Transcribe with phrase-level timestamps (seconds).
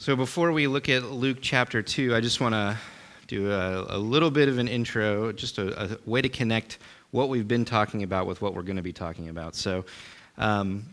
[0.00, 2.78] So before we look at Luke chapter 2, I just want to
[3.26, 6.78] do a, a, little bit of an intro, just a, a, way to connect
[7.10, 9.54] what we've been talking about with what we're going to be talking about.
[9.54, 9.84] So
[10.38, 10.86] um,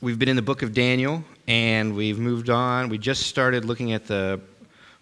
[0.00, 2.88] we've been in the book of Daniel, and we've moved on.
[2.88, 4.40] We just started looking at the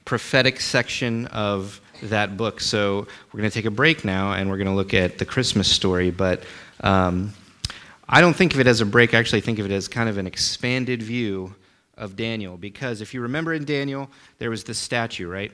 [0.05, 2.61] prophetic section of that book.
[2.61, 5.25] So we're going to take a break now, and we're going to look at the
[5.25, 6.11] Christmas story.
[6.11, 6.43] But
[6.81, 7.35] um,
[8.09, 9.15] I don't think of it as a break.
[9.15, 11.55] I actually think of it as kind of an expanded view
[11.97, 15.53] of Daniel because if you remember in Daniel, there was this statue, right,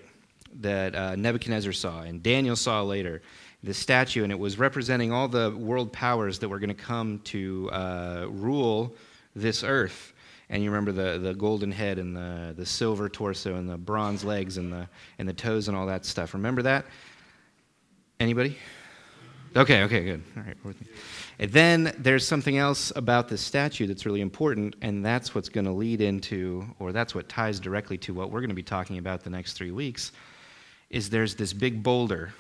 [0.61, 3.23] that uh, Nebuchadnezzar saw, and Daniel saw later.
[3.65, 7.19] The statue, and it was representing all the world powers that were going to come
[7.25, 8.95] to uh, rule
[9.35, 10.13] this earth.
[10.49, 14.25] And you remember the, the golden head and the, the silver torso and the bronze
[14.25, 16.35] legs and the, and the toes and all that stuff.
[16.35, 16.87] Remember that?
[18.21, 18.57] Anybody?
[19.57, 20.23] Okay, okay, good.
[20.37, 20.77] All right,
[21.41, 25.67] and then there's something else about this statue that's really important, and that's what's going
[25.67, 28.99] to lead into, or that's what ties directly to what we're going to be talking
[28.99, 30.11] about the next three weeks,
[30.91, 32.33] is there's this big boulder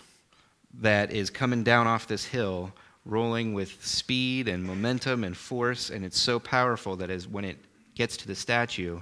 [0.81, 2.73] that is coming down off this hill,
[3.05, 7.59] rolling with speed and momentum and force, and it's so powerful that as when it
[7.95, 9.01] gets to the statue,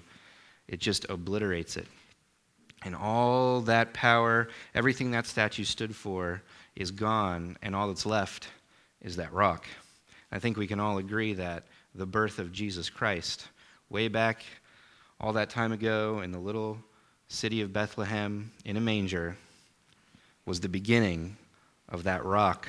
[0.68, 1.86] it just obliterates it.
[2.84, 6.42] And all that power, everything that statue stood for,
[6.76, 8.48] is gone, and all that's left
[9.00, 9.66] is that rock.
[10.32, 13.48] I think we can all agree that the birth of Jesus Christ,
[13.90, 14.44] way back
[15.20, 16.78] all that time ago in the little
[17.28, 19.36] city of Bethlehem in a manger,
[20.44, 21.36] was the beginning
[21.88, 22.68] of that rock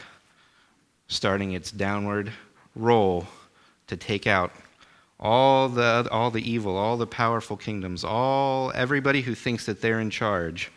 [1.08, 2.32] starting its downward
[2.76, 3.26] roll
[3.88, 4.52] to take out
[5.20, 10.00] all the, all the evil, all the powerful kingdoms, all everybody who thinks that they're
[10.00, 10.72] in charge.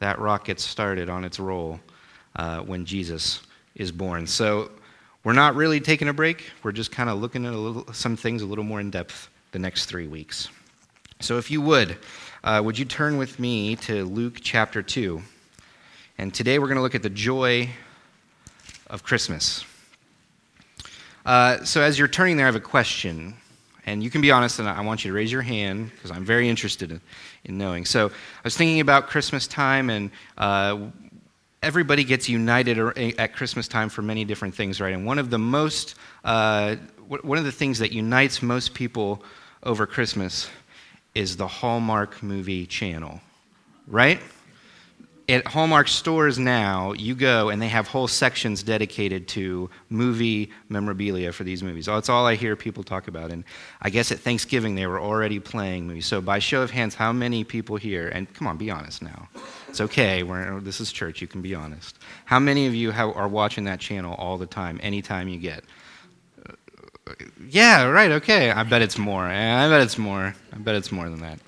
[0.00, 1.80] That rock gets started on its roll
[2.34, 3.42] uh, when Jesus
[3.74, 4.26] is born.
[4.26, 4.70] So
[5.26, 6.52] we're not really taking a break.
[6.62, 9.58] We're just kind of looking at little, some things a little more in depth the
[9.58, 10.50] next three weeks.
[11.18, 11.98] So, if you would,
[12.44, 15.20] uh, would you turn with me to Luke chapter 2?
[16.18, 17.70] And today we're going to look at the joy
[18.86, 19.64] of Christmas.
[21.24, 23.34] Uh, so, as you're turning there, I have a question.
[23.84, 26.24] And you can be honest, and I want you to raise your hand because I'm
[26.24, 27.00] very interested in,
[27.44, 27.84] in, knowing.
[27.84, 30.78] So, I was thinking about Christmas time and uh,
[31.66, 32.78] everybody gets united
[33.18, 34.94] at Christmas time for many different things, right?
[34.94, 36.76] And one of the most, uh,
[37.08, 39.20] one of the things that unites most people
[39.64, 40.48] over Christmas
[41.16, 43.20] is the Hallmark movie channel,
[43.88, 44.20] right?
[45.28, 51.32] At Hallmark stores now, you go and they have whole sections dedicated to movie memorabilia
[51.32, 51.86] for these movies.
[51.86, 53.32] That's all I hear people talk about.
[53.32, 53.42] And
[53.82, 56.06] I guess at Thanksgiving they were already playing movies.
[56.06, 59.28] So by show of hands, how many people here, and come on, be honest now.
[59.68, 60.22] It's okay.
[60.22, 61.20] We're, this is church.
[61.20, 61.98] You can be honest.
[62.24, 65.64] How many of you have, are watching that channel all the time, anytime you get?
[66.48, 67.14] Uh,
[67.48, 68.12] yeah, right.
[68.12, 68.52] Okay.
[68.52, 69.24] I bet it's more.
[69.24, 70.36] I bet it's more.
[70.52, 71.40] I bet it's more than that.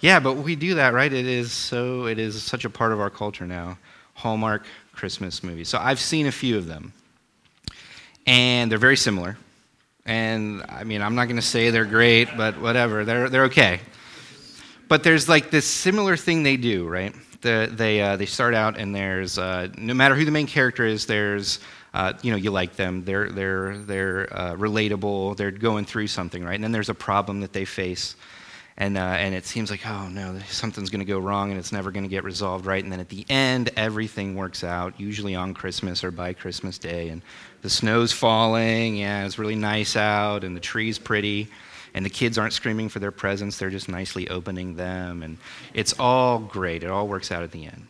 [0.00, 1.12] Yeah, but we do that, right?
[1.12, 2.06] It is so.
[2.06, 3.78] It is such a part of our culture now.
[4.14, 5.68] Hallmark Christmas movies.
[5.68, 6.92] So I've seen a few of them,
[8.26, 9.36] and they're very similar.
[10.06, 13.04] And I mean, I'm not going to say they're great, but whatever.
[13.04, 13.80] They're they're okay.
[14.88, 17.14] But there's like this similar thing they do, right?
[17.40, 20.84] the, they, uh, they start out and there's, uh, no matter who the main character
[20.84, 21.60] is, there's,
[21.94, 26.44] uh, you know, you like them, they're, they're, they're uh, relatable, they're going through something,
[26.44, 26.54] right?
[26.54, 28.16] And then there's a problem that they face.
[28.80, 31.72] And, uh, and it seems like, oh no, something's going to go wrong and it's
[31.72, 32.82] never going to get resolved right.
[32.82, 37.08] And then at the end, everything works out, usually on Christmas or by Christmas Day.
[37.08, 37.20] And
[37.62, 41.48] the snow's falling, yeah, it's really nice out, and the tree's pretty
[41.94, 45.22] and the kids aren't screaming for their presents, they're just nicely opening them.
[45.22, 45.38] And
[45.74, 47.88] it's all great, it all works out at the end.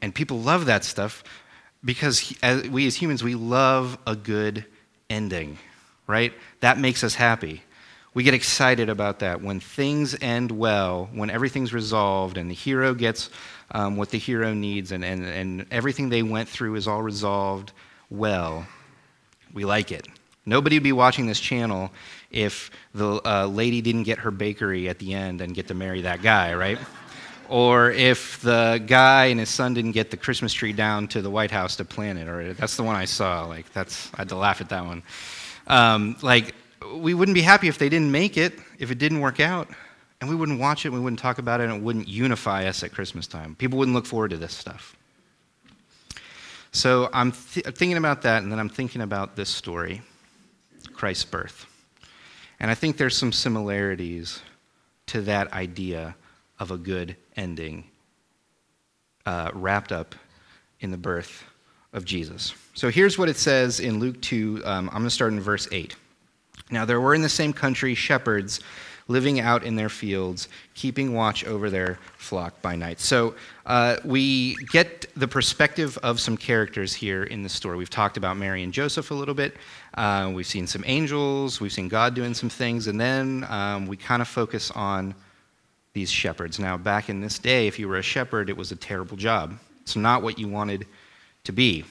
[0.00, 1.24] And people love that stuff
[1.84, 4.64] because as, we as humans, we love a good
[5.10, 5.58] ending,
[6.06, 6.32] right?
[6.60, 7.62] That makes us happy.
[8.14, 9.40] We get excited about that.
[9.40, 13.30] When things end well, when everything's resolved and the hero gets
[13.70, 17.72] um, what the hero needs and, and, and everything they went through is all resolved
[18.10, 18.66] well,
[19.54, 20.06] we like it.
[20.44, 21.90] Nobody would be watching this channel
[22.30, 26.02] if the uh, lady didn't get her bakery at the end and get to marry
[26.02, 26.78] that guy, right?
[27.48, 31.30] Or if the guy and his son didn't get the Christmas tree down to the
[31.30, 33.46] White House to plant it, or that's the one I saw.
[33.46, 35.02] Like that's, I had to laugh at that one.
[35.66, 36.54] Um, like
[36.94, 39.68] we wouldn't be happy if they didn't make it, if it didn't work out,
[40.20, 42.82] and we wouldn't watch it, we wouldn't talk about it, and it wouldn't unify us
[42.82, 43.54] at Christmas time.
[43.56, 44.96] People wouldn't look forward to this stuff.
[46.70, 50.02] So I'm th- thinking about that, and then I'm thinking about this story.
[50.94, 51.66] Christ's birth.
[52.60, 54.40] And I think there's some similarities
[55.06, 56.14] to that idea
[56.58, 57.84] of a good ending
[59.26, 60.14] uh, wrapped up
[60.80, 61.44] in the birth
[61.92, 62.54] of Jesus.
[62.74, 64.62] So here's what it says in Luke 2.
[64.64, 65.94] Um, I'm going to start in verse 8.
[66.72, 68.60] Now, there were in the same country shepherds
[69.08, 73.00] living out in their fields, keeping watch over their flock by night.
[73.00, 73.34] So
[73.66, 77.76] uh, we get the perspective of some characters here in the story.
[77.76, 79.56] We've talked about Mary and Joseph a little bit.
[79.94, 81.60] Uh, we've seen some angels.
[81.60, 82.86] We've seen God doing some things.
[82.86, 85.14] And then um, we kind of focus on
[85.92, 86.58] these shepherds.
[86.58, 89.58] Now, back in this day, if you were a shepherd, it was a terrible job.
[89.82, 90.86] It's not what you wanted
[91.44, 91.84] to be.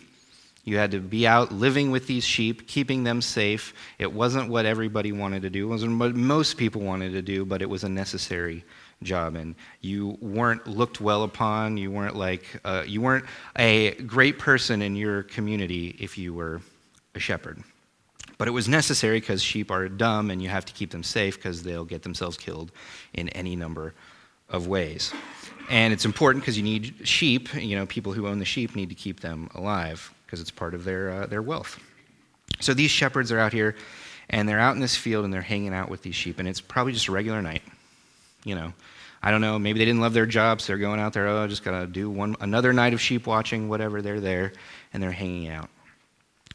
[0.63, 3.73] You had to be out living with these sheep, keeping them safe.
[3.97, 5.65] It wasn't what everybody wanted to do.
[5.65, 8.63] It wasn't what most people wanted to do, but it was a necessary
[9.01, 9.35] job.
[9.35, 11.77] And you weren't looked well upon.
[11.77, 13.25] You weren't like uh, you weren't
[13.55, 16.61] a great person in your community if you were
[17.15, 17.63] a shepherd.
[18.37, 21.35] But it was necessary because sheep are dumb, and you have to keep them safe
[21.35, 22.71] because they'll get themselves killed
[23.13, 23.93] in any number
[24.49, 25.11] of ways.
[25.69, 27.53] And it's important because you need sheep.
[27.55, 30.73] You know, people who own the sheep need to keep them alive because it's part
[30.73, 31.77] of their, uh, their wealth.
[32.61, 33.75] So these shepherds are out here,
[34.29, 36.61] and they're out in this field, and they're hanging out with these sheep, and it's
[36.61, 37.63] probably just a regular night.
[38.45, 38.73] You know,
[39.21, 39.59] I don't know.
[39.59, 40.63] Maybe they didn't love their jobs.
[40.63, 41.27] So they're going out there.
[41.27, 44.01] Oh, I just gotta do one another night of sheep watching, whatever.
[44.01, 44.53] They're there,
[44.93, 45.69] and they're hanging out,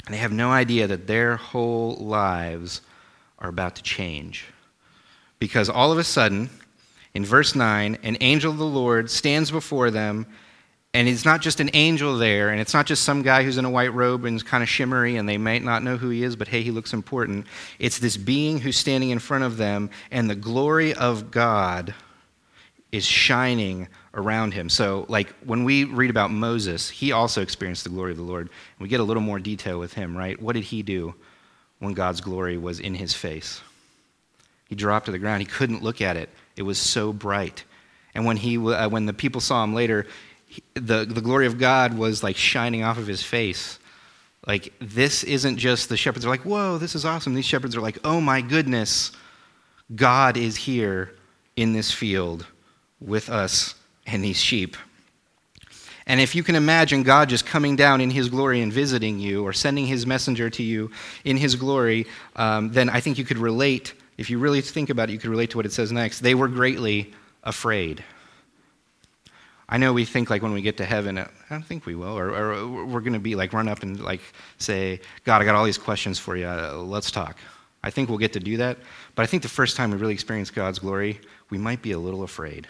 [0.06, 2.80] and they have no idea that their whole lives
[3.40, 4.46] are about to change,
[5.38, 6.48] because all of a sudden,
[7.12, 10.24] in verse nine, an angel of the Lord stands before them
[10.96, 13.66] and it's not just an angel there, and it's not just some guy who's in
[13.66, 16.22] a white robe and is kind of shimmery, and they might not know who he
[16.22, 17.46] is, but hey, he looks important.
[17.78, 21.94] It's this being who's standing in front of them, and the glory of God
[22.92, 24.70] is shining around him.
[24.70, 28.48] So, like when we read about Moses, he also experienced the glory of the Lord.
[28.48, 30.40] And we get a little more detail with him, right?
[30.40, 31.14] What did he do
[31.78, 33.60] when God's glory was in his face?
[34.66, 35.42] He dropped to the ground.
[35.42, 36.30] He couldn't look at it.
[36.56, 37.64] It was so bright.
[38.14, 40.06] And when, he, uh, when the people saw him later,
[40.74, 43.78] the, the glory of God was like shining off of his face.
[44.46, 47.34] Like, this isn't just the shepherds are like, whoa, this is awesome.
[47.34, 49.10] These shepherds are like, oh my goodness,
[49.94, 51.14] God is here
[51.56, 52.46] in this field
[53.00, 53.74] with us
[54.06, 54.76] and these sheep.
[56.06, 59.44] And if you can imagine God just coming down in his glory and visiting you
[59.44, 60.92] or sending his messenger to you
[61.24, 62.06] in his glory,
[62.36, 65.30] um, then I think you could relate, if you really think about it, you could
[65.30, 66.20] relate to what it says next.
[66.20, 67.12] They were greatly
[67.42, 68.04] afraid.
[69.68, 72.16] I know we think like when we get to heaven, I don't think we will,
[72.16, 74.20] or, or we're going to be like run up and like
[74.58, 76.46] say, God, I got all these questions for you.
[76.46, 77.36] Uh, let's talk.
[77.82, 78.78] I think we'll get to do that.
[79.14, 81.20] But I think the first time we really experience God's glory,
[81.50, 82.68] we might be a little afraid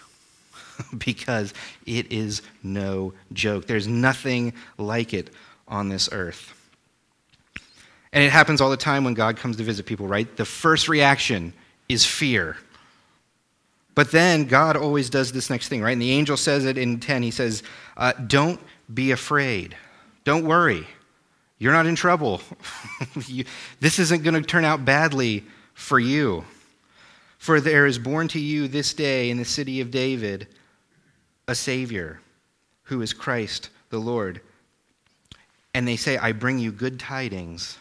[0.98, 1.52] because
[1.84, 3.66] it is no joke.
[3.66, 5.30] There's nothing like it
[5.68, 6.52] on this earth.
[8.12, 10.34] And it happens all the time when God comes to visit people, right?
[10.36, 11.52] The first reaction
[11.88, 12.56] is fear.
[13.96, 15.92] But then God always does this next thing, right?
[15.92, 17.22] And the angel says it in 10.
[17.22, 17.62] He says,
[17.96, 18.60] uh, Don't
[18.92, 19.74] be afraid.
[20.22, 20.86] Don't worry.
[21.58, 22.42] You're not in trouble.
[23.26, 23.46] you,
[23.80, 26.44] this isn't going to turn out badly for you.
[27.38, 30.46] For there is born to you this day in the city of David
[31.48, 32.20] a Savior
[32.82, 34.42] who is Christ the Lord.
[35.72, 37.78] And they say, I bring you good tidings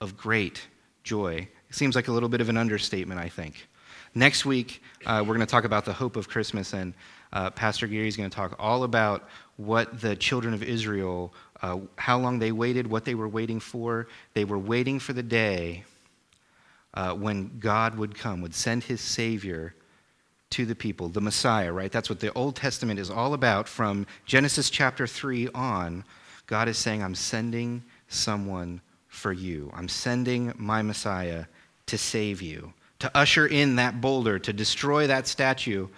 [0.00, 0.66] of great
[1.04, 1.48] joy.
[1.68, 3.68] It seems like a little bit of an understatement, I think.
[4.16, 6.94] Next week, uh, we're going to talk about the hope of Christmas, and
[7.32, 11.78] uh, Pastor Gary is going to talk all about what the children of Israel, uh,
[11.96, 14.06] how long they waited, what they were waiting for.
[14.34, 15.82] They were waiting for the day
[16.94, 19.74] uh, when God would come, would send his Savior
[20.50, 21.90] to the people, the Messiah, right?
[21.90, 23.66] That's what the Old Testament is all about.
[23.66, 26.04] From Genesis chapter 3 on,
[26.46, 29.72] God is saying, I'm sending someone for you.
[29.74, 31.46] I'm sending my Messiah
[31.86, 35.88] to save you to usher in that boulder, to destroy that statue,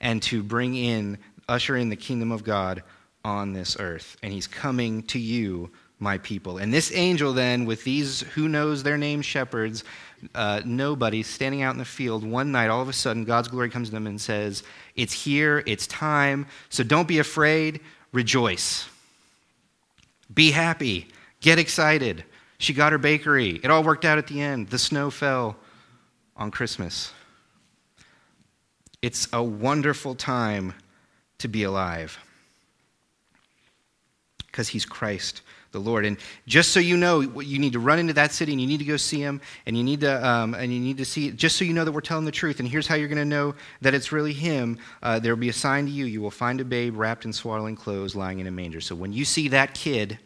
[0.00, 2.82] and to bring in, usher in the kingdom of God
[3.24, 4.16] on this earth.
[4.22, 6.58] And he's coming to you, my people.
[6.58, 9.84] And this angel, then, with these who knows their name shepherds,
[10.34, 13.70] uh, nobody standing out in the field one night, all of a sudden, God's glory
[13.70, 14.62] comes to them and says,
[14.96, 17.80] It's here, it's time, so don't be afraid,
[18.12, 18.88] rejoice.
[20.32, 21.08] Be happy,
[21.40, 22.24] get excited.
[22.58, 23.60] She got her bakery.
[23.62, 24.68] It all worked out at the end.
[24.68, 25.56] The snow fell
[26.38, 27.12] on Christmas.
[29.02, 30.74] It's a wonderful time
[31.38, 32.18] to be alive
[34.46, 36.06] because he's Christ the Lord.
[36.06, 36.16] And
[36.46, 38.84] just so you know, you need to run into that city and you need to
[38.84, 41.64] go see him and you need to um, and you need to see just so
[41.64, 42.58] you know that we're telling the truth.
[42.58, 44.78] And here's how you're going to know that it's really him.
[45.02, 46.06] Uh, there will be a sign to you.
[46.06, 48.80] You will find a babe wrapped in swaddling clothes, lying in a manger.
[48.80, 50.18] So when you see that kid,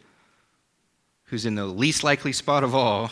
[1.25, 3.11] who's in the least likely spot of all,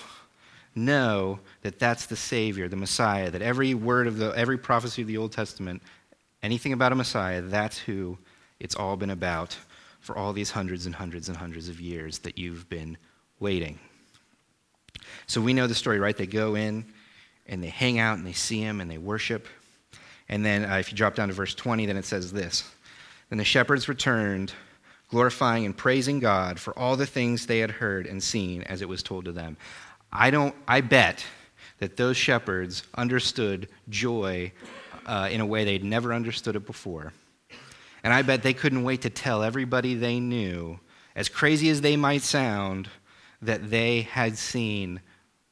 [0.75, 5.07] know that that's the Savior, the Messiah, that every word of the, every prophecy of
[5.07, 5.81] the Old Testament,
[6.43, 8.17] anything about a Messiah, that's who
[8.59, 9.57] it's all been about
[9.99, 12.97] for all these hundreds and hundreds and hundreds of years that you've been
[13.39, 13.79] waiting.
[15.27, 16.15] So we know the story, right?
[16.15, 16.85] They go in
[17.47, 19.47] and they hang out and they see him and they worship.
[20.29, 22.69] And then uh, if you drop down to verse 20, then it says this
[23.29, 24.53] Then the shepherds returned,
[25.09, 28.89] glorifying and praising God for all the things they had heard and seen as it
[28.89, 29.57] was told to them.
[30.11, 31.25] I don't, I bet
[31.79, 34.51] that those shepherds understood joy
[35.05, 37.13] uh, in a way they'd never understood it before.
[38.03, 40.79] And I bet they couldn't wait to tell everybody they knew,
[41.15, 42.89] as crazy as they might sound,
[43.41, 45.01] that they had seen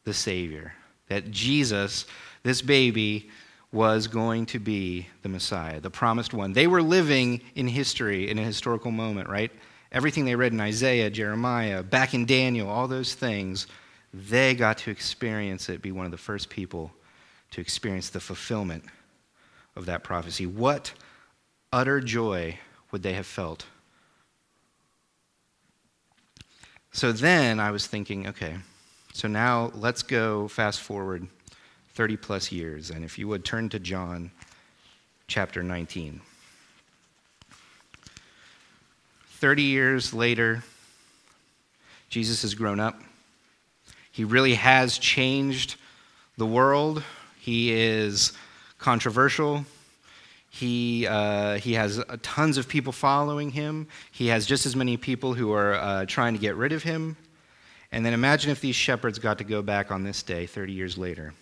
[0.04, 0.74] the Savior.
[1.08, 2.06] That Jesus,
[2.44, 3.30] this baby,
[3.72, 6.54] was going to be the Messiah, the promised one.
[6.54, 9.52] They were living in history, in a historical moment, right?
[9.92, 13.68] Everything they read in Isaiah, Jeremiah, back in Daniel, all those things,
[14.14, 16.92] they got to experience it, be one of the first people
[17.52, 18.84] to experience the fulfillment
[19.76, 20.46] of that prophecy.
[20.46, 20.94] What
[21.72, 22.58] utter joy
[22.92, 23.66] would they have felt?
[26.92, 28.56] So then I was thinking, okay,
[29.14, 31.28] so now let's go fast forward
[31.94, 32.90] 30 plus years.
[32.90, 34.32] And if you would turn to John
[35.28, 36.22] chapter 19.
[39.28, 40.64] 30 years later,
[42.10, 43.00] Jesus has grown up.
[44.12, 45.76] He really has changed
[46.38, 47.04] the world.
[47.40, 48.34] He is
[48.78, 49.66] controversial.
[50.50, 53.88] He, uh, he has tons of people following him.
[54.12, 57.18] He has just as many people who are uh, trying to get rid of him.
[57.92, 60.98] And then imagine if these shepherds got to go back on this day, 30 years
[60.98, 61.34] later,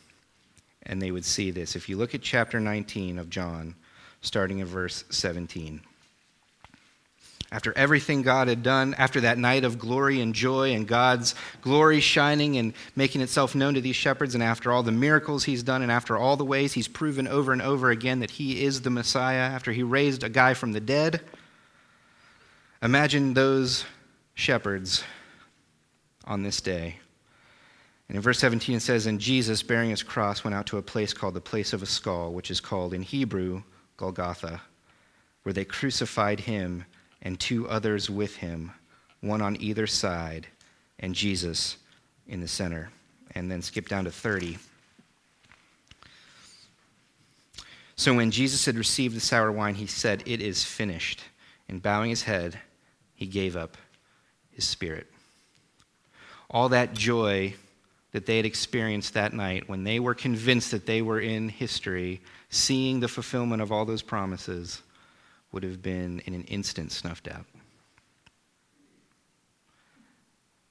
[0.84, 1.76] and they would see this.
[1.76, 3.76] If you look at chapter 19 of John,
[4.22, 5.82] starting in verse 17
[7.52, 12.02] after everything God had done, after that night of glory and joy and God's glory
[12.02, 15.82] shining and making itself known to these shepherds, and after all the miracles he's done,
[15.82, 18.90] and after all the ways he's proven over and over again that he is the
[18.90, 21.22] Messiah, after he raised a guy from the dead,
[22.82, 23.86] imagine those
[24.34, 25.04] shepherds
[26.26, 26.98] on this day.
[28.10, 30.82] And in verse 17 it says, And Jesus, bearing his cross, went out to a
[30.82, 33.64] place called the place of a skull, which is called in Hebrew
[33.96, 34.62] Golgotha,
[35.44, 36.86] where they crucified him
[37.22, 38.72] and two others with him,
[39.22, 40.48] one on either side,
[41.00, 41.78] and Jesus
[42.28, 42.90] in the center.
[43.36, 44.58] And then skip down to 30.
[47.96, 51.24] So when Jesus had received the sour wine, he said, It is finished.
[51.68, 52.60] And bowing his head,
[53.16, 53.78] he gave up
[54.52, 55.08] his spirit.
[56.50, 57.56] All that joy
[58.12, 62.22] that they had experienced that night when they were convinced that they were in history,
[62.50, 64.82] seeing the fulfillment of all those promises,
[65.52, 67.46] would have been in an instant snuffed out.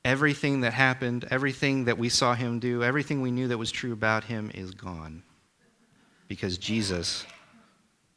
[0.05, 3.93] Everything that happened, everything that we saw him do, everything we knew that was true
[3.93, 5.23] about him is gone
[6.29, 7.25] because Jesus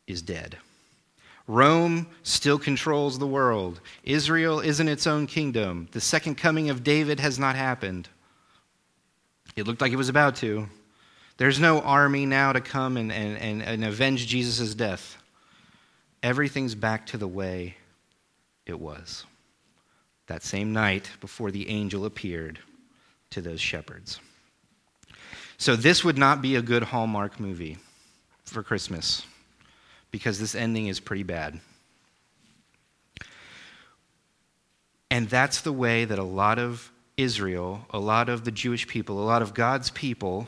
[0.06, 0.58] is dead.
[1.48, 3.82] Rome still controls the world.
[4.04, 5.88] Israel isn't its own kingdom.
[5.92, 8.08] The second coming of David has not happened.
[9.56, 10.68] It looked like it was about to.
[11.38, 15.19] There's no army now to come and, and, and, and avenge Jesus' death
[16.24, 17.76] everything's back to the way
[18.66, 19.26] it was
[20.28, 22.60] that same night before the angel appeared
[23.32, 24.20] to those shepherds.
[25.58, 27.78] So, this would not be a good Hallmark movie
[28.46, 29.26] for Christmas
[30.12, 31.60] because this ending is pretty bad.
[35.12, 39.22] And that's the way that a lot of Israel, a lot of the Jewish people,
[39.22, 40.48] a lot of God's people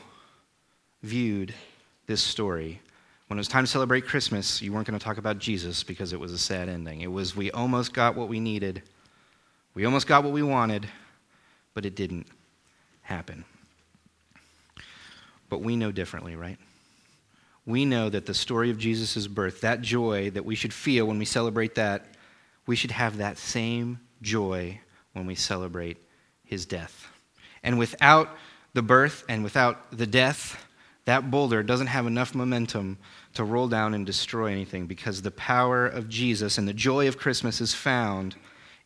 [1.02, 1.52] viewed
[2.06, 2.80] this story
[3.32, 6.12] when it was time to celebrate Christmas, you weren't going to talk about Jesus because
[6.12, 7.00] it was a sad ending.
[7.00, 8.82] It was, we almost got what we needed,
[9.72, 10.86] we almost got what we wanted,
[11.72, 12.26] but it didn't
[13.00, 13.46] happen.
[15.48, 16.58] But we know differently, right?
[17.64, 21.18] We know that the story of Jesus' birth, that joy that we should feel when
[21.18, 22.04] we celebrate that,
[22.66, 24.78] we should have that same joy
[25.14, 25.96] when we celebrate
[26.44, 27.08] his death.
[27.62, 28.28] And without
[28.74, 30.62] the birth and without the death,
[31.04, 32.98] that boulder doesn't have enough momentum
[33.34, 37.18] to roll down and destroy anything because the power of Jesus and the joy of
[37.18, 38.36] Christmas is found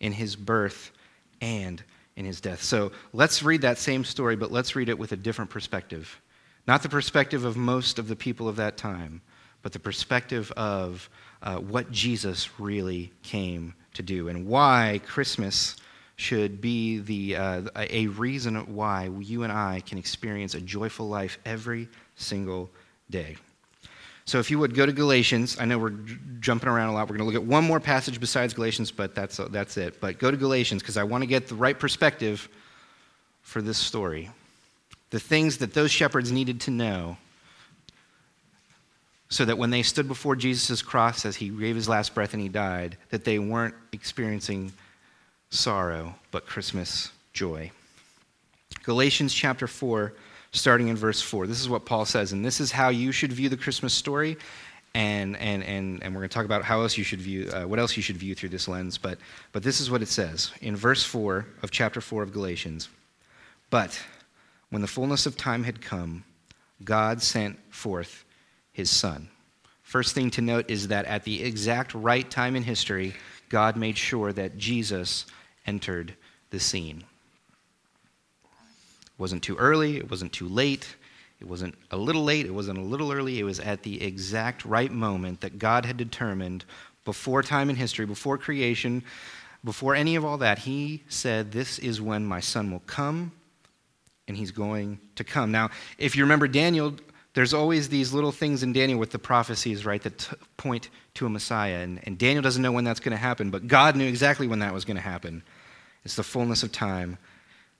[0.00, 0.92] in his birth
[1.40, 1.82] and
[2.16, 2.62] in his death.
[2.62, 6.20] So let's read that same story, but let's read it with a different perspective.
[6.66, 9.20] Not the perspective of most of the people of that time,
[9.62, 11.08] but the perspective of
[11.42, 15.76] uh, what Jesus really came to do and why Christmas
[16.16, 21.38] should be the, uh, a reason why you and I can experience a joyful life
[21.44, 22.70] every single
[23.10, 23.36] day.
[24.24, 27.08] So if you would go to Galatians, I know we're j- jumping around a lot.
[27.08, 30.00] We're going to look at one more passage besides Galatians, but that's, that's it.
[30.00, 32.48] But go to Galatians because I want to get the right perspective
[33.42, 34.30] for this story.
[35.10, 37.16] The things that those shepherds needed to know
[39.28, 42.42] so that when they stood before Jesus' cross as he gave his last breath and
[42.42, 44.72] he died, that they weren't experiencing
[45.50, 47.70] sorrow, but Christmas joy.
[48.82, 50.12] Galatians chapter 4,
[50.56, 51.46] starting in verse 4.
[51.46, 54.36] This is what Paul says, and this is how you should view the Christmas story.
[54.94, 57.64] And, and, and, and we're going to talk about how else you should view, uh,
[57.64, 58.96] what else you should view through this lens.
[58.96, 59.18] But,
[59.52, 62.88] but this is what it says in verse 4 of chapter 4 of Galatians.
[63.68, 64.02] But
[64.70, 66.24] when the fullness of time had come,
[66.82, 68.24] God sent forth
[68.72, 69.28] his Son.
[69.82, 73.14] First thing to note is that at the exact right time in history,
[73.48, 75.26] God made sure that Jesus
[75.66, 76.14] entered
[76.50, 77.04] the scene.
[79.16, 80.94] It wasn't too early, it wasn't too late,
[81.40, 84.64] it wasn't a little late, it wasn't a little early, it was at the exact
[84.64, 86.64] right moment that God had determined
[87.04, 89.02] before time in history, before creation,
[89.64, 90.58] before any of all that.
[90.58, 93.32] He said, This is when my son will come,
[94.28, 95.50] and he's going to come.
[95.50, 96.94] Now, if you remember Daniel,
[97.34, 101.26] there's always these little things in Daniel with the prophecies, right, that t- point to
[101.26, 101.80] a Messiah.
[101.80, 104.60] And, and Daniel doesn't know when that's going to happen, but God knew exactly when
[104.60, 105.42] that was going to happen.
[106.04, 107.18] It's the fullness of time.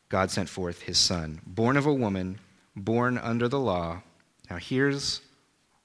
[0.08, 2.38] God sent forth his son, born of a woman
[2.76, 4.02] born under the law.
[4.50, 5.22] Now, here's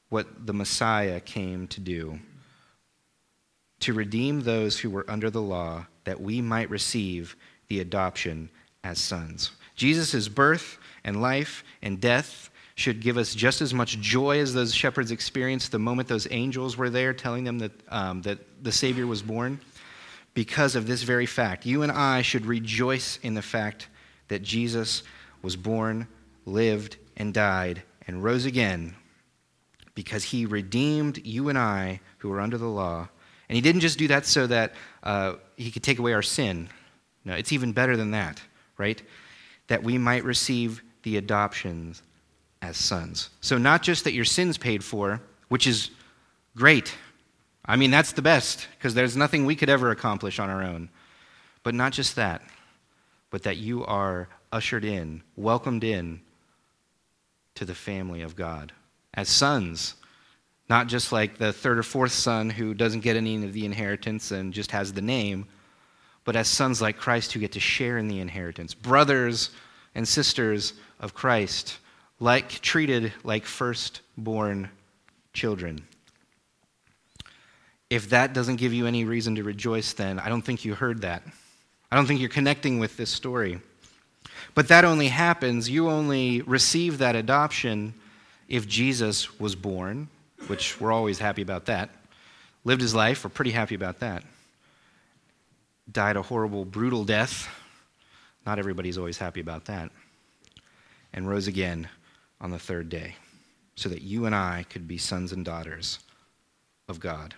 [0.10, 2.20] what the Messiah came to do
[3.80, 7.36] to redeem those who were under the law, that we might receive
[7.68, 8.48] the adoption
[8.84, 9.52] as sons.
[9.76, 14.76] Jesus' birth and life and death should give us just as much joy as those
[14.76, 19.08] shepherds experienced the moment those angels were there telling them that, um, that the Savior
[19.08, 19.60] was born.
[20.36, 23.88] Because of this very fact, you and I should rejoice in the fact
[24.32, 25.04] that Jesus
[25.42, 26.08] was born
[26.46, 28.96] lived, and died, and rose again
[29.94, 33.10] because he redeemed you and I who were under the law.
[33.50, 34.74] And he didn't just do that so that
[35.04, 36.70] uh, he could take away our sin.
[37.26, 38.42] No, it's even better than that,
[38.78, 39.02] right?
[39.68, 42.02] That we might receive the adoptions
[42.62, 43.30] as sons.
[43.42, 45.92] So, not just that your sin's paid for, which is
[46.56, 46.96] great.
[47.66, 50.90] I mean, that's the best, because there's nothing we could ever accomplish on our own.
[51.64, 52.42] But not just that,
[53.32, 56.22] but that you are ushered in, welcomed in
[57.56, 58.72] to the family of God
[59.14, 59.96] as sons.
[60.70, 64.32] Not just like the third or fourth son who doesn't get any of the inheritance
[64.32, 65.48] and just has the name,
[66.24, 68.74] but as sons like Christ who get to share in the inheritance.
[68.74, 69.50] Brothers
[69.96, 71.80] and sisters of Christ,
[72.20, 74.70] like treated like firstborn
[75.34, 75.82] children.
[77.90, 81.02] If that doesn't give you any reason to rejoice, then I don't think you heard
[81.02, 81.24] that.
[81.92, 83.60] I don't think you're connecting with this story.
[84.56, 87.94] But that only happens, you only receive that adoption
[88.48, 90.10] if Jesus was born,
[90.48, 91.90] which we're always happy about that,
[92.64, 94.24] lived his life, we're pretty happy about that,
[95.92, 97.48] died a horrible, brutal death.
[98.46, 99.92] Not everybody's always happy about that.
[101.14, 101.90] And rose again
[102.40, 103.16] on the third day
[103.76, 106.00] so that you and I could be sons and daughters
[106.88, 107.36] of God.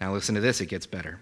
[0.00, 1.18] Now, listen to this, it gets better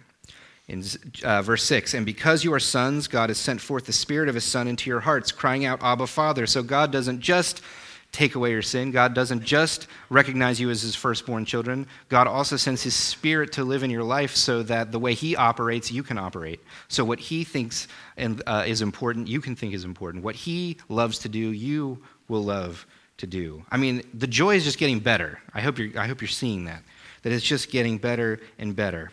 [0.73, 0.83] in
[1.23, 4.35] uh, verse 6 and because you are sons god has sent forth the spirit of
[4.35, 7.63] his son into your hearts crying out abba father so god doesn't just
[8.13, 8.91] take away your sin.
[8.91, 11.87] God doesn't just recognize you as his firstborn children.
[12.11, 15.35] God also sends his spirit to live in your life so that the way he
[15.35, 16.61] operates you can operate.
[16.89, 20.23] So what he thinks and, uh, is important you can think is important.
[20.23, 23.65] What he loves to do you will love to do.
[23.71, 25.41] I mean the joy is just getting better.
[25.55, 26.83] I hope you're, I hope you're seeing that
[27.23, 29.11] that it's just getting better and better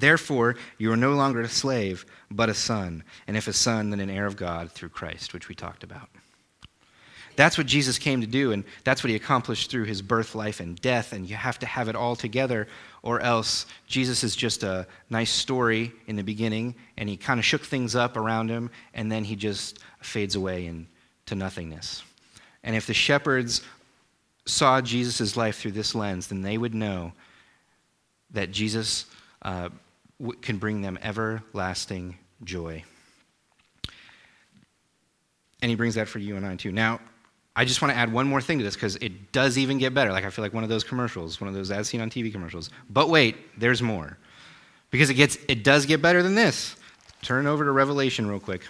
[0.00, 3.04] Therefore, you are no longer a slave, but a son.
[3.26, 6.08] And if a son, then an heir of God through Christ, which we talked about.
[7.36, 10.58] That's what Jesus came to do, and that's what he accomplished through his birth, life,
[10.58, 11.12] and death.
[11.12, 12.66] And you have to have it all together,
[13.02, 17.46] or else Jesus is just a nice story in the beginning, and he kind of
[17.46, 22.02] shook things up around him, and then he just fades away into nothingness.
[22.64, 23.62] And if the shepherds
[24.44, 27.12] saw Jesus' life through this lens, then they would know
[28.30, 29.06] that Jesus
[29.42, 29.68] uh,
[30.42, 32.84] can bring them everlasting joy.
[35.60, 36.72] And he brings that for you and I too.
[36.72, 37.00] Now,
[37.56, 39.92] I just want to add one more thing to this because it does even get
[39.92, 40.12] better.
[40.12, 42.30] Like I feel like one of those commercials, one of those as seen on TV
[42.30, 42.70] commercials.
[42.88, 44.16] But wait, there's more.
[44.90, 46.76] Because it gets it does get better than this.
[47.22, 48.62] Turn over to Revelation real quick.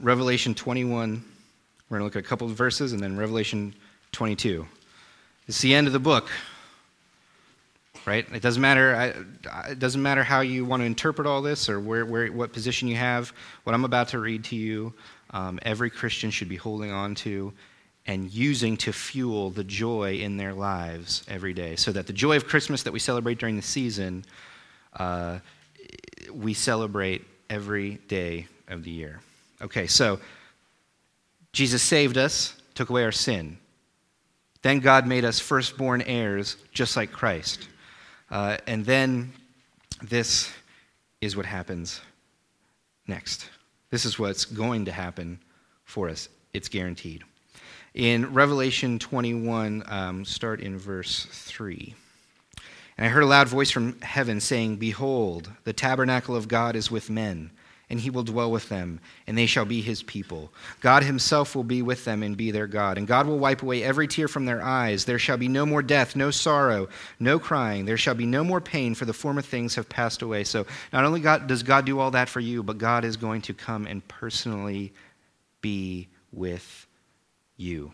[0.00, 1.24] Revelation 21.
[1.88, 3.72] We're going to look at a couple of verses and then Revelation
[4.10, 4.66] 22.
[5.46, 6.28] It's the end of the book
[8.06, 8.26] right?
[8.32, 9.26] It doesn't matter.
[9.68, 12.88] It doesn't matter how you want to interpret all this or where, where, what position
[12.88, 13.32] you have.
[13.64, 14.94] What I'm about to read to you,
[15.30, 17.52] um, every Christian should be holding on to
[18.06, 22.36] and using to fuel the joy in their lives every day, so that the joy
[22.36, 24.24] of Christmas that we celebrate during the season,
[24.94, 25.40] uh,
[26.32, 29.20] we celebrate every day of the year.
[29.60, 30.20] Okay, so
[31.52, 33.58] Jesus saved us, took away our sin.
[34.62, 37.68] Then God made us firstborn heirs, just like Christ.
[38.30, 39.32] Uh, and then
[40.02, 40.50] this
[41.20, 42.00] is what happens
[43.06, 43.48] next.
[43.90, 45.38] This is what's going to happen
[45.84, 46.28] for us.
[46.52, 47.22] It's guaranteed.
[47.94, 51.94] In Revelation 21, um, start in verse 3.
[52.98, 56.90] And I heard a loud voice from heaven saying, Behold, the tabernacle of God is
[56.90, 57.50] with men
[57.88, 60.52] and he will dwell with them, and they shall be his people.
[60.80, 62.98] God himself will be with them and be their God.
[62.98, 65.04] And God will wipe away every tear from their eyes.
[65.04, 66.88] There shall be no more death, no sorrow,
[67.20, 67.84] no crying.
[67.84, 70.42] There shall be no more pain, for the former things have passed away.
[70.42, 73.42] So not only God, does God do all that for you, but God is going
[73.42, 74.92] to come and personally
[75.60, 76.86] be with
[77.56, 77.92] you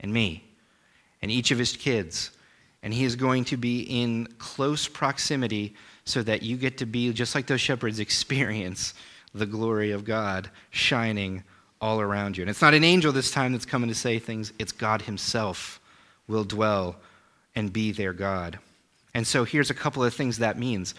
[0.00, 0.42] and me
[1.22, 2.32] and each of his kids.
[2.82, 5.74] And he is going to be in close proximity
[6.08, 8.94] so that you get to be, just like those shepherds, experience
[9.34, 11.44] the glory of God shining
[11.80, 12.42] all around you.
[12.42, 15.80] And it's not an angel this time that's coming to say things, it's God Himself
[16.26, 16.96] will dwell
[17.54, 18.58] and be their God.
[19.14, 20.94] And so here's a couple of things that means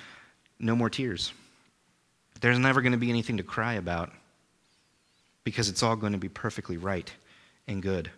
[0.59, 1.33] no more tears.
[2.41, 4.11] There's never going to be anything to cry about
[5.43, 7.11] because it's all going to be perfectly right
[7.67, 8.11] and good.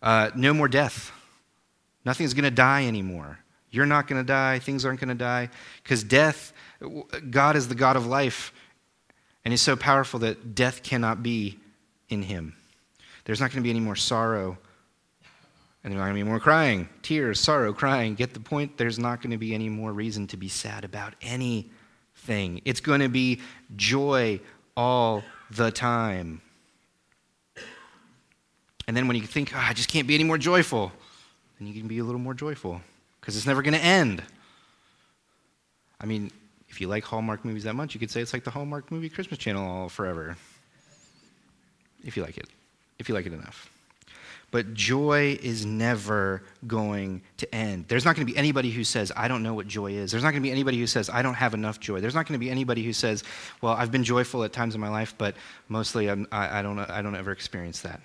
[0.00, 1.12] Uh, no more death.
[2.04, 3.38] Nothing's going to die anymore.
[3.72, 4.60] You're not going to die.
[4.60, 5.48] Things aren't going to die.
[5.82, 6.52] Because death,
[7.30, 8.52] God is the God of life.
[9.44, 11.58] And He's so powerful that death cannot be
[12.10, 12.54] in Him.
[13.24, 14.58] There's not going to be any more sorrow.
[15.82, 18.14] And there's not going to be more crying, tears, sorrow, crying.
[18.14, 18.76] Get the point?
[18.76, 22.60] There's not going to be any more reason to be sad about anything.
[22.64, 23.40] It's going to be
[23.74, 24.38] joy
[24.76, 26.42] all the time.
[28.86, 30.92] And then when you think, oh, I just can't be any more joyful,
[31.58, 32.82] then you can be a little more joyful
[33.22, 34.20] because it's never going to end.
[36.00, 36.32] I mean,
[36.68, 39.08] if you like Hallmark movies that much, you could say it's like the Hallmark movie
[39.08, 40.36] Christmas channel all forever.
[42.04, 42.48] If you like it,
[42.98, 43.70] if you like it enough.
[44.50, 47.86] But joy is never going to end.
[47.86, 50.10] There's not going to be anybody who says, I don't know what joy is.
[50.10, 52.00] There's not going to be anybody who says, I don't have enough joy.
[52.00, 53.22] There's not going to be anybody who says,
[53.62, 55.36] Well, I've been joyful at times in my life, but
[55.68, 58.02] mostly I'm, I, I, don't, I don't ever experience that.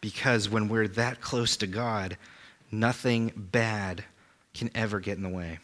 [0.00, 2.16] Because when we're that close to God,
[2.70, 4.04] Nothing bad
[4.54, 5.58] can ever get in the way.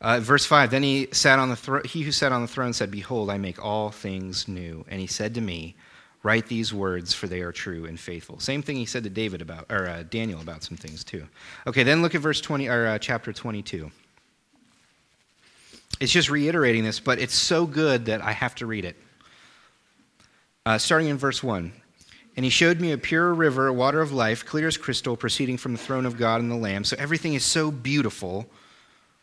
[0.00, 2.72] Uh, verse 5 Then he, sat on the thro- he who sat on the throne
[2.72, 4.84] said, Behold, I make all things new.
[4.88, 5.74] And he said to me,
[6.24, 8.40] Write these words, for they are true and faithful.
[8.40, 11.26] Same thing he said to David about, or uh, Daniel about some things too.
[11.66, 13.90] Okay, then look at verse 20, or uh, chapter 22.
[16.00, 18.96] It's just reiterating this, but it's so good that I have to read it.
[20.66, 21.72] Uh, starting in verse 1.
[22.38, 25.72] And he showed me a pure river, water of life, clear as crystal, proceeding from
[25.72, 26.84] the throne of God and the Lamb.
[26.84, 28.48] So everything is so beautiful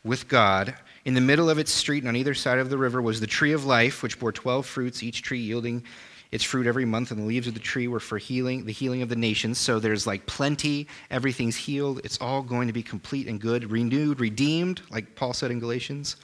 [0.03, 0.75] with God.
[1.05, 3.25] In the middle of its street and on either side of the river was the
[3.25, 5.85] tree of life, which bore 12 fruits, each tree yielding
[6.33, 9.01] its fruit every month, and the leaves of the tree were for healing, the healing
[9.01, 9.59] of the nations.
[9.59, 12.01] So there's like plenty, everything's healed.
[12.03, 16.17] It's all going to be complete and good, renewed, redeemed, like Paul said in Galatians.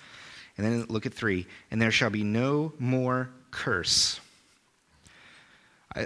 [0.58, 4.20] And then look at three, and there shall be no more curse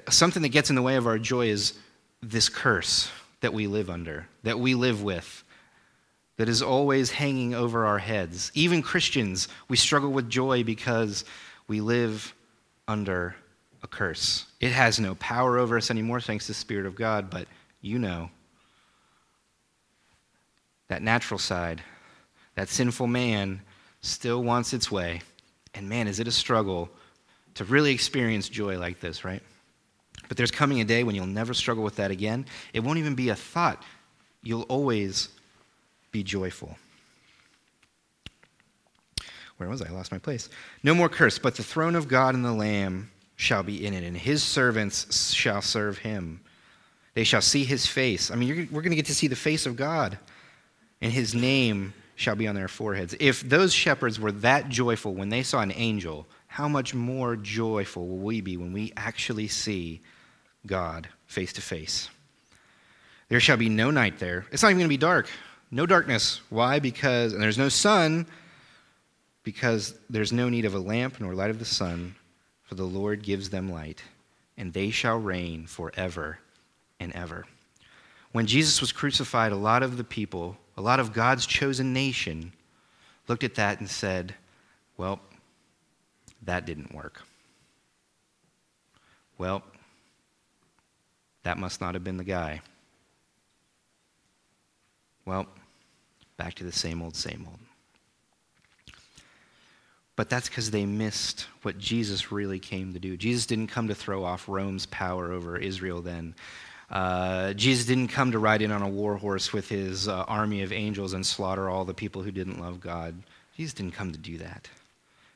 [0.10, 1.74] something that gets in the way of our joy is
[2.22, 3.10] this curse
[3.42, 5.44] that we live under, that we live with,
[6.38, 8.52] that is always hanging over our heads.
[8.54, 11.24] Even Christians, we struggle with joy because
[11.68, 12.34] we live
[12.88, 13.36] under
[13.84, 14.46] a curse.
[14.60, 17.48] It has no power over us anymore, thanks to the Spirit of God, but
[17.82, 18.30] you know
[20.88, 21.82] that natural side,
[22.56, 23.62] that sinful man,
[24.02, 25.22] still wants its way.
[25.74, 26.90] And man, is it a struggle
[27.56, 29.42] to really experience joy like this, right?
[30.28, 32.46] But there's coming a day when you'll never struggle with that again.
[32.74, 33.84] It won't even be a thought.
[34.44, 35.30] You'll always
[36.12, 36.78] be joyful.
[39.58, 39.88] Where was I?
[39.88, 40.50] I lost my place.
[40.84, 44.04] No more curse, but the throne of God and the Lamb shall be in it,
[44.04, 46.42] and his servants shall serve him.
[47.14, 48.32] They shall see his face.
[48.32, 50.18] I mean, we're going to get to see the face of God,
[51.02, 53.16] and his name shall be on their foreheads.
[53.20, 58.08] If those shepherds were that joyful when they saw an angel, how much more joyful
[58.08, 60.00] will we be when we actually see
[60.66, 62.10] God face to face.
[63.28, 64.46] There shall be no night there.
[64.54, 65.28] It's not even going to be dark.
[65.70, 66.40] No darkness.
[66.50, 66.80] Why?
[66.80, 68.26] Because, and there's no sun,
[69.44, 72.16] because there's no need of a lamp nor light of the sun,
[72.64, 74.02] for the Lord gives them light,
[74.56, 76.40] and they shall reign forever
[77.02, 77.44] and ever.
[78.32, 82.54] When Jesus was crucified, a lot of the people, a lot of God's chosen nation,
[83.28, 84.36] looked at that and said,
[84.96, 85.20] Well,
[86.46, 87.22] that didn't work.
[89.38, 89.64] Well,
[91.44, 92.62] that must not have been the guy.
[95.26, 95.48] Well,
[96.38, 97.60] back to the same old, same old.
[100.16, 103.18] But that's because they missed what Jesus really came to do.
[103.18, 106.36] Jesus didn't come to throw off Rome's power over Israel then.
[106.90, 110.62] Uh, Jesus didn't come to ride in on a war horse with his uh, army
[110.62, 113.16] of angels and slaughter all the people who didn't love God.
[113.58, 114.70] Jesus didn't come to do that.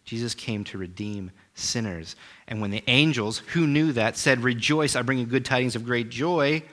[0.10, 2.16] Jesus came to redeem sinners.
[2.48, 5.86] And when the angels, who knew that, said, Rejoice, I bring you good tidings of
[5.86, 6.64] great joy,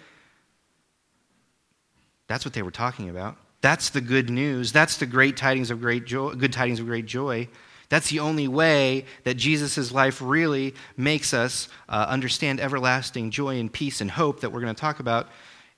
[2.28, 3.36] that's what they were talking about.
[3.60, 4.72] That's the good news.
[4.72, 7.46] That's the great tidings of great joy, good tidings of great joy.
[7.90, 13.70] That's the only way that Jesus' life really makes us uh, understand everlasting joy and
[13.70, 15.28] peace and hope that we're going to talk about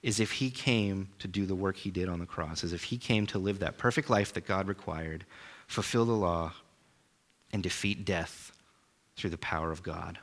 [0.01, 2.85] is if he came to do the work he did on the cross, as if
[2.85, 5.27] he came to live that perfect life that God required,
[5.66, 6.53] fulfill the law,
[7.53, 8.53] and defeat death
[9.17, 10.19] through the power of God.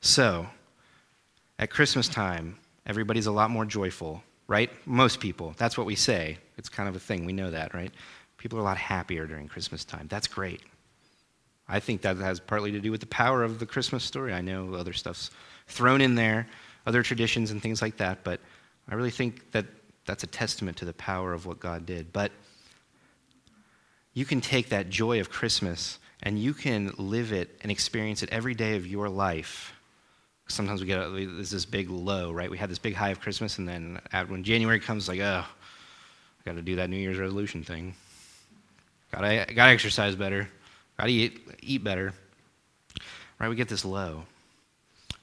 [0.00, 0.46] So,
[1.58, 4.70] at Christmas time, everybody's a lot more joyful, right?
[4.86, 5.54] Most people.
[5.58, 6.38] That's what we say.
[6.56, 7.24] It's kind of a thing.
[7.24, 7.92] We know that, right?
[8.38, 10.06] People are a lot happier during Christmas time.
[10.08, 10.62] That's great.
[11.68, 14.32] I think that has partly to do with the power of the Christmas story.
[14.32, 15.30] I know other stuff's
[15.68, 16.48] thrown in there,
[16.86, 18.40] other traditions and things like that, but
[18.88, 19.66] I really think that
[20.04, 22.12] that's a testament to the power of what God did.
[22.12, 22.32] But
[24.12, 28.30] you can take that joy of Christmas and you can live it and experience it
[28.30, 29.72] every day of your life.
[30.48, 32.50] Sometimes we get there's this big low, right?
[32.50, 36.44] We had this big high of Christmas, and then when January comes, like, oh, I
[36.44, 37.94] got to do that New Year's resolution thing.
[39.12, 40.48] Gotta, gotta exercise better.
[40.98, 42.12] Gotta eat, eat better.
[43.38, 43.48] Right?
[43.48, 44.24] We get this low.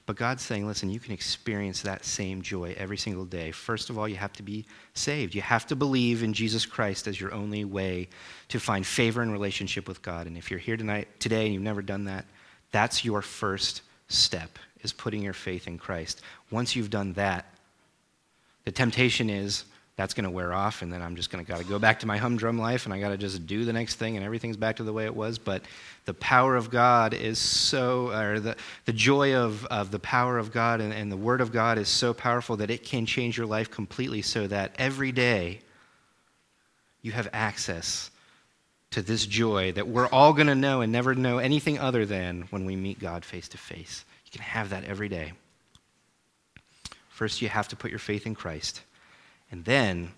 [0.08, 3.50] But God's saying, listen, you can experience that same joy every single day.
[3.50, 5.34] First of all, you have to be saved.
[5.34, 8.08] You have to believe in Jesus Christ as your only way
[8.48, 10.26] to find favor and relationship with God.
[10.26, 12.24] And if you're here tonight, today and you've never done that,
[12.72, 16.22] that's your first step, is putting your faith in Christ.
[16.50, 17.44] Once you've done that,
[18.64, 19.66] the temptation is
[19.98, 21.98] that's going to wear off, and then I'm just going to got to go back
[21.98, 24.56] to my humdrum life, and I got to just do the next thing, and everything's
[24.56, 25.38] back to the way it was.
[25.38, 25.64] But
[26.04, 30.52] the power of God is so, or the, the joy of, of the power of
[30.52, 33.48] God and, and the Word of God is so powerful that it can change your
[33.48, 35.58] life completely so that every day
[37.02, 38.12] you have access
[38.92, 42.42] to this joy that we're all going to know and never know anything other than
[42.50, 44.04] when we meet God face to face.
[44.26, 45.32] You can have that every day.
[47.08, 48.82] First, you have to put your faith in Christ.
[49.50, 50.10] And then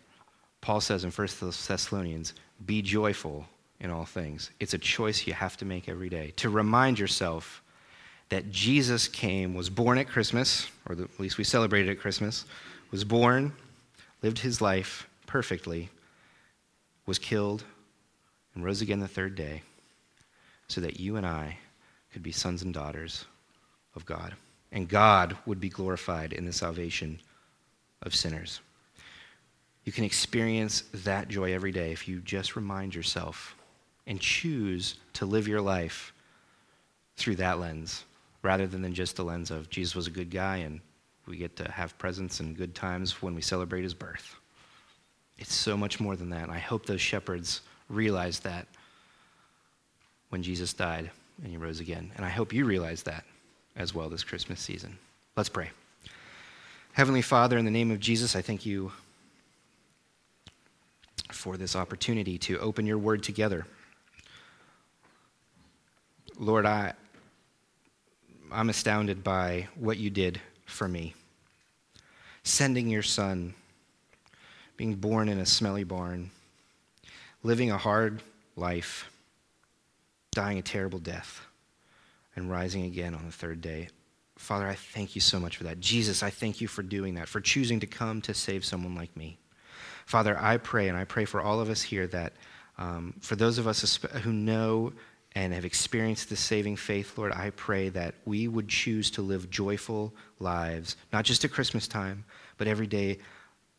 [0.60, 3.46] Paul says in 1 Thessalonians, be joyful
[3.80, 4.50] in all things.
[4.60, 7.62] It's a choice you have to make every day to remind yourself
[8.28, 12.44] that Jesus came, was born at Christmas, or at least we celebrated at Christmas,
[12.90, 13.52] was born,
[14.22, 15.88] lived his life perfectly,
[17.06, 17.64] was killed,
[18.54, 19.62] and rose again the third day,
[20.68, 21.58] so that you and I
[22.12, 23.24] could be sons and daughters
[23.96, 24.34] of God.
[24.70, 27.18] And God would be glorified in the salvation
[28.02, 28.60] of sinners.
[29.84, 33.56] You can experience that joy every day if you just remind yourself
[34.06, 36.12] and choose to live your life
[37.16, 38.04] through that lens
[38.42, 40.80] rather than just the lens of Jesus was a good guy and
[41.26, 44.36] we get to have presents and good times when we celebrate his birth.
[45.38, 46.44] It's so much more than that.
[46.44, 48.66] And I hope those shepherds realized that
[50.30, 51.10] when Jesus died
[51.42, 52.10] and he rose again.
[52.16, 53.24] And I hope you realize that
[53.76, 54.98] as well this Christmas season.
[55.36, 55.70] Let's pray.
[56.92, 58.92] Heavenly Father, in the name of Jesus, I thank you
[61.32, 63.66] for this opportunity to open your word together.
[66.38, 66.94] Lord, I,
[68.50, 71.14] I'm astounded by what you did for me.
[72.42, 73.54] Sending your son,
[74.76, 76.30] being born in a smelly barn,
[77.42, 78.22] living a hard
[78.56, 79.10] life,
[80.32, 81.42] dying a terrible death,
[82.34, 83.88] and rising again on the third day.
[84.36, 85.80] Father, I thank you so much for that.
[85.80, 89.14] Jesus, I thank you for doing that, for choosing to come to save someone like
[89.14, 89.36] me.
[90.10, 92.32] Father, I pray, and I pray for all of us here that
[92.78, 94.92] um, for those of us who know
[95.36, 99.50] and have experienced this saving faith, Lord, I pray that we would choose to live
[99.50, 102.24] joyful lives, not just at Christmas time,
[102.58, 103.18] but every day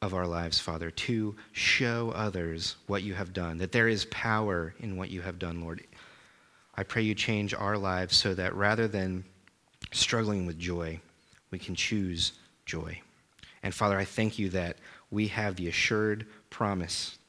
[0.01, 4.73] of our lives, Father, to show others what you have done, that there is power
[4.79, 5.83] in what you have done, Lord.
[6.75, 9.25] I pray you change our lives so that rather than
[9.91, 11.01] struggling with joy,
[11.51, 12.31] we can choose
[12.65, 13.01] joy.
[13.63, 14.77] And Father, I thank you that
[15.11, 17.19] we have the assured promise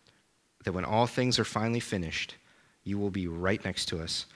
[0.64, 2.36] that when all things are finally finished,
[2.84, 4.26] you will be right next to us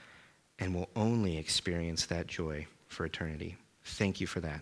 [0.59, 3.55] and will only experience that joy for eternity.
[3.83, 4.61] Thank you for that.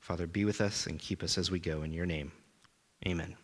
[0.00, 2.32] Father, be with us and keep us as we go in your name.
[3.06, 3.36] Amen.